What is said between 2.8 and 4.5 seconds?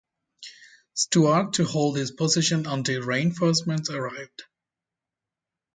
reinforcements arrived.